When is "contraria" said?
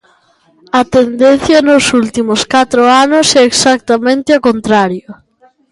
4.47-5.09